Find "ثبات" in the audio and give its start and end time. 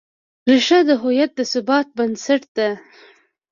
1.51-1.87